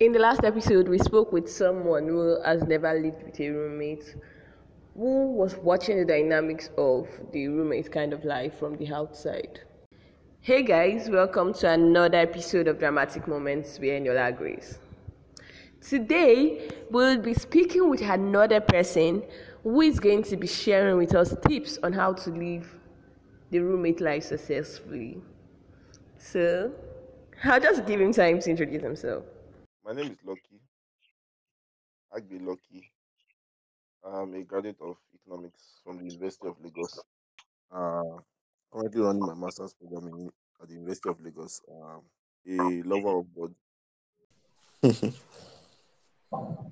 [0.00, 4.16] In the last episode, we spoke with someone who has never lived with a roommate,
[4.94, 9.60] who was watching the dynamics of the roommate kind of life from the outside.
[10.40, 14.78] Hey guys, welcome to another episode of Dramatic Moments with Eniola Grace.
[15.82, 19.22] Today, we'll be speaking with another person
[19.62, 22.74] who is going to be sharing with us tips on how to live
[23.50, 25.20] the roommate life successfully.
[26.16, 26.72] So,
[27.44, 29.24] I'll just give him time to introduce himself.
[29.84, 30.60] My name is Lucky.
[32.14, 32.92] Agbe Lucky.
[34.04, 37.00] I'm a graduate of economics from the University of Lagos.
[37.74, 38.20] Uh,
[38.72, 41.60] currently running my master's program in, at the University of Lagos.
[41.68, 42.02] Um,
[42.48, 43.54] a lover of God.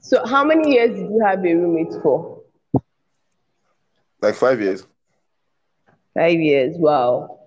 [0.00, 2.42] So, how many years did you have a roommate for?
[4.20, 4.86] like five years.
[6.14, 6.76] Five years.
[6.76, 7.40] Wow.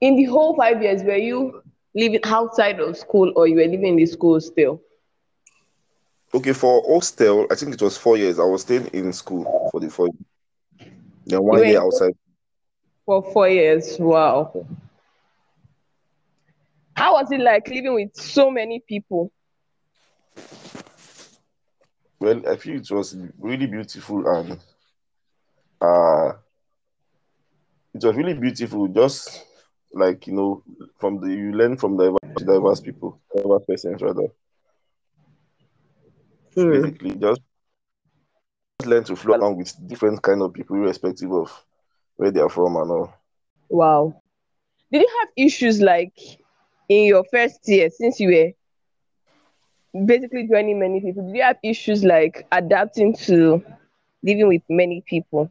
[0.00, 1.61] In the whole five years, were you
[1.94, 4.80] living outside of school or you were living in the school still?
[6.34, 8.38] Okay, for hostel, I think it was four years.
[8.38, 10.26] I was staying in school for the four years.
[11.26, 12.12] Then one year outside.
[13.06, 13.98] For four years.
[13.98, 14.66] Wow.
[16.96, 19.30] How was it like living with so many people?
[22.20, 24.58] Well, I feel it was really beautiful and
[25.80, 26.32] uh
[27.94, 28.88] it was really beautiful.
[28.88, 29.44] Just
[29.94, 30.62] like you know,
[30.98, 34.28] from the you learn from diverse, diverse people, diverse persons rather.
[36.54, 36.92] Hmm.
[36.92, 37.40] Basically, just
[38.68, 41.64] just learn to flow along with different kind of people, irrespective of
[42.16, 43.14] where they are from and all.
[43.70, 44.22] Wow.
[44.92, 46.18] Did you have issues like
[46.88, 48.52] in your first year since you were
[50.06, 51.26] basically joining many people?
[51.26, 53.62] Did you have issues like adapting to
[54.22, 55.50] living with many people?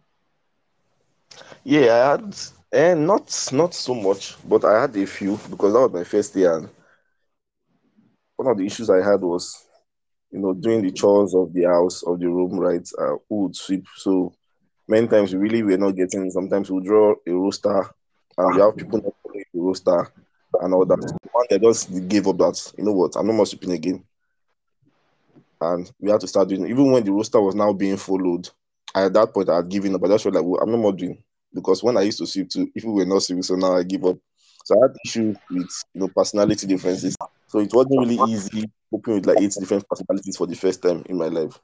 [1.63, 2.35] Yeah, I had
[2.73, 6.35] and not not so much, but I had a few because that was my first
[6.35, 6.69] year and
[8.37, 9.67] one of the issues I had was,
[10.31, 12.87] you know, doing the chores of the house, of the room, right?
[12.97, 13.85] Uh, who would sweep.
[13.97, 14.33] So
[14.87, 17.85] many times really, we really were not getting sometimes we draw a roster
[18.37, 20.11] and we have people not following the roster
[20.61, 21.13] and all that.
[21.31, 24.03] One day just gave up that, you know what, I'm not more sweeping again.
[25.61, 28.49] And we had to start doing even when the roster was now being followed,
[28.95, 30.03] at that point I had given up.
[30.03, 32.49] I just felt like well, I'm not more doing because when I used to sweep
[32.49, 34.17] too, we were not sweeping, so now I give up.
[34.63, 37.15] So I had issues with you know personality differences.
[37.47, 41.03] So it wasn't really easy coping with like eight different personalities for the first time
[41.07, 41.59] in my life.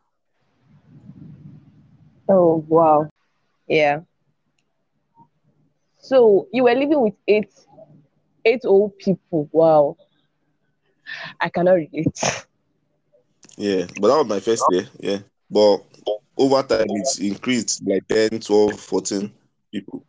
[2.30, 3.09] Oh wow.
[3.68, 4.02] Yeah.
[6.00, 7.54] So you were living with eight
[8.46, 9.50] eight old people.
[9.52, 9.98] Wow.
[11.40, 12.19] I cannot relate.
[13.58, 14.88] Yeah, but that was my first year.
[15.00, 15.19] Yeah,
[15.50, 15.84] but
[16.38, 19.31] over time it's increased like 10, 12, 14
[19.82, 20.06] people.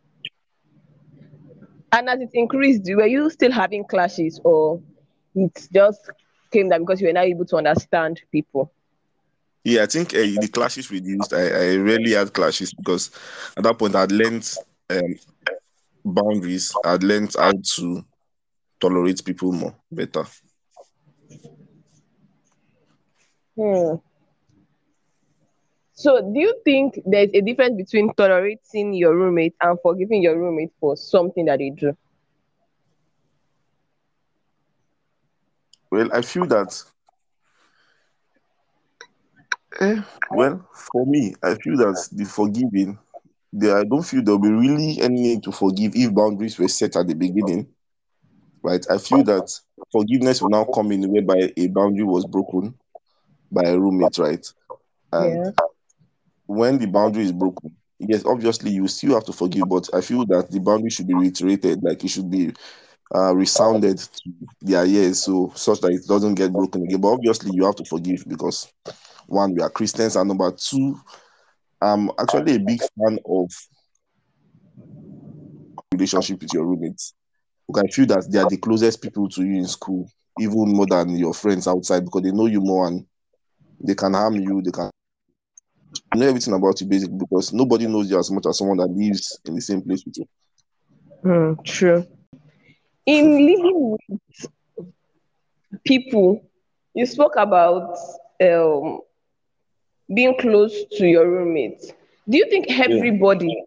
[1.91, 4.81] And as it increased, were you still having clashes or
[5.35, 6.09] it just
[6.51, 8.71] came down because you were now able to understand people?
[9.63, 11.33] Yeah, I think uh, the clashes reduced.
[11.33, 13.11] I, I rarely had clashes because
[13.57, 14.49] at that point I'd learned
[14.89, 15.15] um,
[16.05, 16.73] boundaries.
[16.85, 18.05] I'd learned how to
[18.79, 20.23] tolerate people more better.
[23.57, 23.95] Hmm.
[25.99, 30.71] So, do you think there's a difference between tolerating your roommate and forgiving your roommate
[30.79, 31.95] for something that they do?
[35.91, 36.83] Well, I feel that.
[39.81, 40.01] Eh,
[40.31, 42.97] well, for me, I feel that the forgiving,
[43.51, 46.95] there, I don't feel there'll be really any need to forgive if boundaries were set
[46.95, 47.67] at the beginning,
[48.63, 48.85] right?
[48.89, 49.49] I feel that
[49.91, 52.75] forgiveness will now come in whereby a boundary was broken
[53.51, 54.45] by a roommate, right?
[55.11, 55.68] And Yeah.
[56.49, 60.25] When the boundary is broken, yes, obviously you still have to forgive, but I feel
[60.25, 62.51] that the boundary should be reiterated, like it should be
[63.13, 67.01] uh, resounded to their ears, so such that it doesn't get broken again.
[67.01, 68.67] But obviously you have to forgive because
[69.27, 70.99] one, we are Christians, and number two,
[71.79, 73.51] I'm actually a big fan of
[75.93, 77.13] relationship with your roommates.
[77.67, 80.09] Because I feel that they are the closest people to you in school,
[80.39, 83.05] even more than your friends outside, because they know you more and
[83.79, 84.89] they can harm you, they can
[86.15, 89.39] know everything about you basically because nobody knows you as much as someone that lives
[89.45, 90.25] in the same place with you.
[91.23, 92.05] Hmm, true.
[93.05, 94.19] In living with
[95.85, 96.41] people,
[96.93, 97.95] you spoke about
[98.41, 98.99] um,
[100.13, 101.91] being close to your roommates.
[102.29, 103.63] Do you think everybody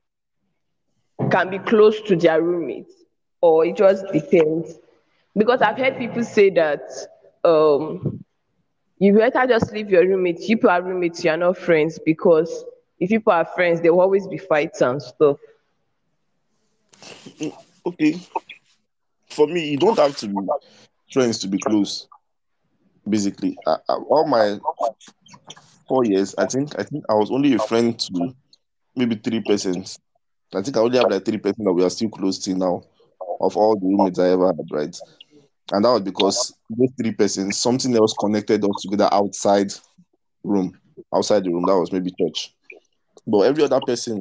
[1.30, 2.94] can be close to their roommates,
[3.40, 4.78] or it just depends?
[5.36, 6.82] Because I've heard people say that
[7.44, 8.21] um,
[9.02, 10.48] you better just leave your roommates.
[10.48, 11.98] You people are roommates, you are not friends.
[11.98, 12.64] Because
[13.00, 15.38] if people are friends, there will always be fights and stuff.
[17.84, 18.20] Okay.
[19.30, 20.36] For me, you don't have to be
[21.12, 22.06] friends to be close.
[23.08, 24.60] Basically, I, I, all my
[25.88, 28.32] four years, I think I think I was only a friend to
[28.94, 29.98] maybe three persons.
[30.54, 32.84] I think I only have like three persons that we are still close to now,
[33.40, 34.96] of all the roommates I ever had, right?
[35.70, 39.72] And that was because those three persons, something else connected us together outside
[40.44, 40.78] room,
[41.14, 41.64] outside the room.
[41.66, 42.54] That was maybe church.
[43.26, 44.20] But every other person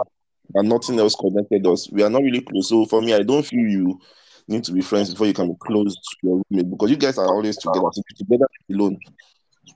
[0.54, 1.90] and nothing else connected us.
[1.92, 2.70] We are not really close.
[2.70, 4.00] So for me, I don't feel you
[4.48, 7.18] need to be friends before you can be close to your roommate because you guys
[7.18, 7.88] are always together.
[7.92, 8.98] So together alone,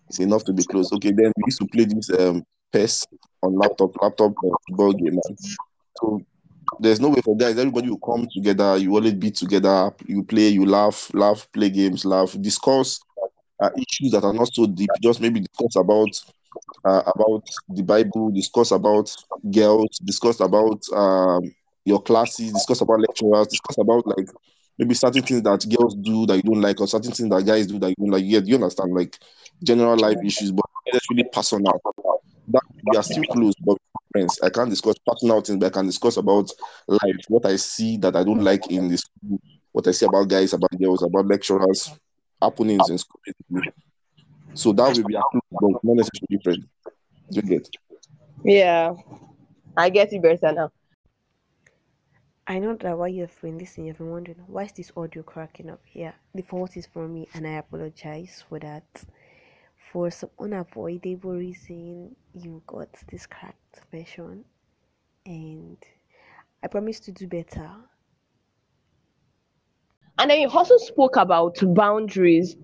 [0.09, 0.91] it's enough to be close.
[0.93, 3.05] Okay, then we used to play this um PES
[3.43, 5.19] on laptop, laptop uh, football game.
[5.99, 6.21] So
[6.79, 7.57] there's no way for guys.
[7.57, 8.77] Everybody will come together.
[8.77, 9.91] You always be together.
[10.07, 10.49] You play.
[10.49, 12.99] You laugh, laugh, play games, laugh, discuss
[13.61, 14.89] uh, issues that are not so deep.
[15.01, 16.09] Just maybe discuss about
[16.83, 19.15] uh, about the Bible, discuss about
[19.51, 21.53] girls, discuss about um,
[21.85, 24.27] your classes, discuss about lecturers, discuss about like
[24.77, 27.67] maybe certain things that girls do that you don't like, or certain things that guys
[27.67, 28.23] do that you don't like.
[28.25, 28.93] Yeah, you understand?
[28.93, 29.17] Like
[29.63, 31.81] general life issues, but that's really personal.
[32.47, 33.77] That we are still close, but
[34.15, 34.39] friends.
[34.41, 36.49] I can't discuss personal things, but I can discuss about
[36.87, 39.39] life, what I see that I don't like in this school,
[39.71, 41.91] what I see about guys, about girls, about lecturers,
[42.41, 43.21] happenings in school.
[44.53, 46.65] So that will be are close, but not necessarily friends.
[47.29, 47.69] You get?
[48.43, 48.93] Yeah,
[49.75, 50.71] I get it better now.
[52.47, 55.71] I know that while you've been listening, you've been wondering why is this audio cracking
[55.71, 55.81] up?
[55.93, 58.85] Yeah, the fault is from me, and I apologize for that.
[59.95, 64.43] For some unavoidable reason, you got this cracked version,
[65.25, 65.77] and
[66.61, 67.71] I promise to do better.
[70.19, 72.57] And then you also spoke about boundaries.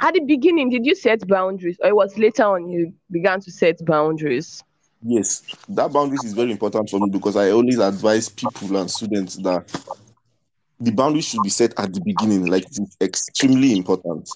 [0.00, 3.50] At the beginning, did you set boundaries, or it was later on you began to
[3.50, 4.62] set boundaries?
[5.02, 9.34] Yes, that boundaries is very important for me because I always advise people and students
[9.38, 9.68] that
[10.78, 12.46] the boundaries should be set at the beginning.
[12.46, 14.30] Like it's extremely important.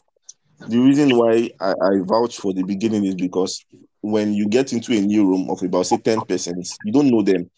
[0.68, 3.64] The reason why I, I vouch for the beginning is because
[4.00, 7.22] when you get into a new room of about say 10 persons, you don't know
[7.22, 7.50] them,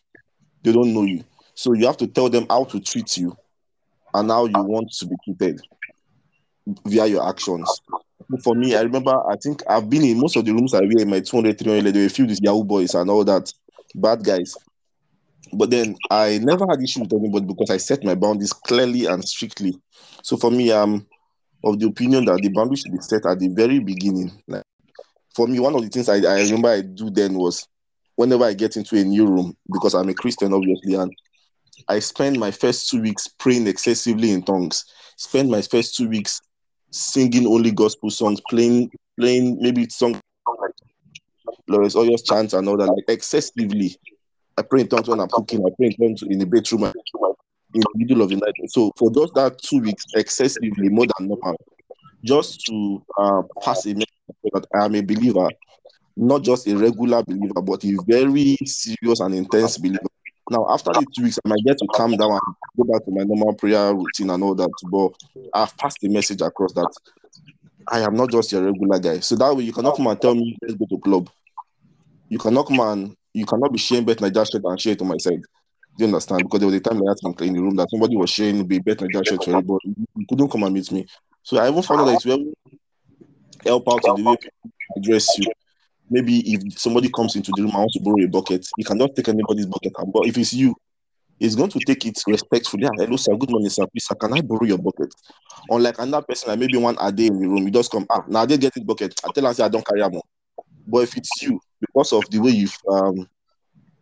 [0.63, 1.25] they don't know you.
[1.55, 3.37] So you have to tell them how to treat you
[4.15, 5.61] and how you want to be treated
[6.85, 7.81] via your actions.
[8.43, 11.01] For me, I remember, I think I've been in most of the rooms I wear
[11.01, 13.53] in my 200, 300, there were a few these Yahoo boys and all that,
[13.95, 14.55] bad guys.
[15.53, 19.25] But then I never had issue with anybody because I set my boundaries clearly and
[19.25, 19.75] strictly.
[20.23, 21.07] So for me, I'm
[21.67, 24.31] of the opinion that the boundaries should be set at the very beginning.
[24.47, 24.63] Like
[25.35, 27.67] for me, one of the things I, I remember I do then was
[28.15, 31.13] whenever I get into a new room, because I'm a Christian, obviously, and
[31.89, 34.85] I spend my first two weeks praying excessively in tongues.
[35.17, 36.41] Spend my first two weeks
[36.93, 40.21] singing only gospel songs, playing playing maybe songs
[40.61, 40.71] like
[41.69, 43.97] Lawrence Oyor's chants and all that, like excessively.
[44.57, 45.61] I pray in tongues when I'm cooking.
[45.67, 46.93] I pray in tongues in the bedroom
[47.75, 48.55] in the middle of the night.
[48.69, 51.57] So for those that two weeks, excessively more than normal,
[52.25, 54.07] just to uh, pass a message
[54.53, 55.49] that I am a believer,
[56.17, 60.01] not just a regular believer, but a very serious and intense believer.
[60.49, 62.41] Now, after the two weeks, I might get to calm down and
[62.77, 64.71] go back to my normal prayer routine and all that.
[64.91, 65.13] But
[65.55, 66.93] I've passed the message across that
[67.89, 69.21] I am not just a regular guy.
[69.21, 71.31] So that way, you cannot come and tell me, let's go to club.
[72.29, 75.17] You cannot come and you cannot be sharing Bet9ja shirt and share it on my
[75.19, 75.43] side.
[75.97, 76.45] Do you understand?
[76.45, 78.81] Because there was a time I had in the room that somebody was sharing the
[78.81, 81.07] Bet9ja shirt but you couldn't come and meet me.
[81.43, 82.53] So I even found out that it's will
[83.65, 85.47] help out in the way people address you
[86.11, 89.15] maybe if somebody comes into the room and wants to borrow a bucket, you cannot
[89.15, 89.93] take anybody's bucket.
[90.13, 90.75] But if it's you,
[91.39, 92.85] it's going to take it respectfully.
[92.85, 93.37] Yeah, hello, sir.
[93.37, 93.87] Good morning, sir.
[93.87, 95.15] Please, sir, can I borrow your bucket?
[95.69, 98.25] Unlike another person, like maybe one a day in the room, you just come, ah,
[98.29, 99.15] now they get his bucket.
[99.25, 100.21] I tell her, I don't carry them.
[100.87, 103.29] But if it's you, because of the way you've um,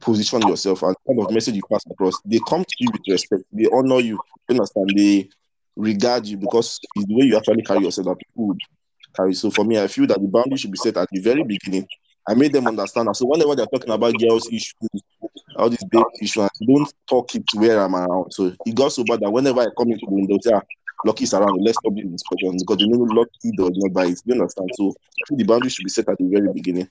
[0.05, 3.43] positioned yourself and kind of message you pass across, they come to you with respect.
[3.53, 4.19] They honor you.
[4.49, 4.93] You understand?
[4.97, 5.29] They
[5.77, 8.61] regard you because it's the way you actually carry yourself that people would
[9.17, 9.35] carry.
[9.35, 11.87] So for me, I feel that the boundary should be set at the very beginning.
[12.27, 13.15] I made them understand.
[13.17, 14.75] So whenever they're talking about girls' issues,
[15.57, 18.33] all these big issues, don't talk it to where I'm around.
[18.33, 20.63] So it got so bad that whenever I come into the window, say, ah,
[21.05, 24.21] Lucky's around, let's stop this discussion because you know Lucky does not buy it.
[24.25, 24.71] You understand?
[24.75, 24.95] So
[25.31, 26.89] the boundary should be set at the very beginning.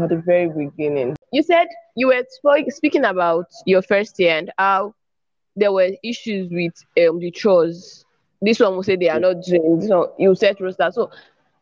[0.00, 1.16] At the very beginning.
[1.32, 1.66] You said
[1.96, 4.94] you were sp- speaking about your first year and how
[5.56, 6.74] there were issues with
[7.08, 8.04] um, the chores
[8.42, 10.90] this one will say they are not doing this one, you said roster.
[10.92, 11.10] So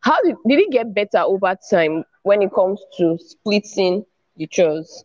[0.00, 4.04] how did, did it get better over time when it comes to splitting
[4.36, 5.04] the chores?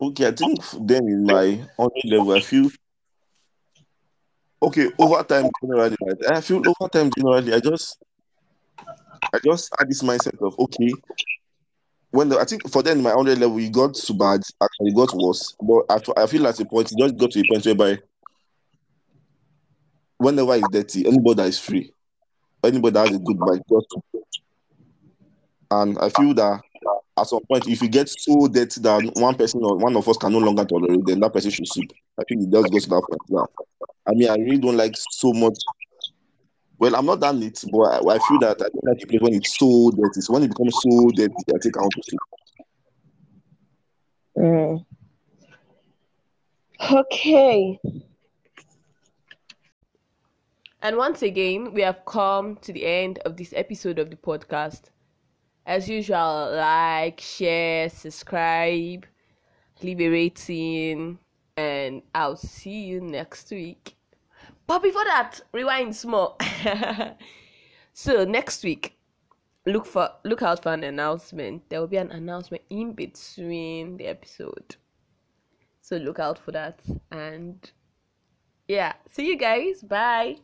[0.00, 2.70] Okay, I think then in my on level, I feel
[4.62, 5.96] okay over time generally.
[6.28, 7.98] I feel over time generally, I just
[9.32, 10.92] I just had this mindset of okay.
[12.10, 15.12] When the, I think for then my 100 level, you got too bad, actually got
[15.14, 15.52] worse.
[15.60, 17.98] But I, I feel at a point, it just got to a point whereby
[20.18, 21.92] whenever it's dirty, anybody that is free,
[22.62, 23.62] anybody that has a good mind,
[25.70, 26.60] and I feel that
[27.16, 30.16] at some point, if you get so dirty that one person or one of us
[30.16, 31.92] can no longer tolerate, then that person should sleep.
[32.18, 33.46] I think it does go to that point now.
[34.06, 35.56] I mean, I really don't like so much.
[36.78, 39.34] Well, I'm not that neat, but I, I feel that I don't like place when
[39.34, 40.20] it's so dirty.
[40.20, 42.20] So when it becomes so dirty, I take out to sleep.
[44.36, 44.84] Mm.
[46.92, 47.80] Okay.
[50.82, 54.90] And once again, we have come to the end of this episode of the podcast.
[55.64, 59.06] As usual, like, share, subscribe,
[59.82, 61.18] leave a rating,
[61.56, 63.96] and I'll see you next week.
[64.66, 66.38] But before that, rewind small.
[67.92, 68.96] so next week,
[69.66, 71.68] look for look out for an announcement.
[71.68, 74.76] There will be an announcement in between the episode.
[75.80, 76.80] So look out for that
[77.10, 77.70] and
[78.68, 79.82] yeah, see you guys.
[79.82, 80.38] Bye.